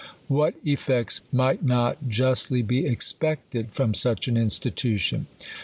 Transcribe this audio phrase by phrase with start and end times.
[0.27, 5.27] What effects might not justly be expected from such an institution